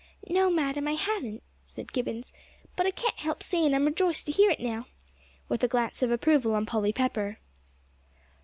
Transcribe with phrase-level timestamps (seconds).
[0.27, 2.33] "No, madam, I haven't," said Gibbons,
[2.75, 4.87] "but I can't help saying I'm rejoiced to hear it now,"
[5.47, 7.37] with a glance of approval on Polly Pepper.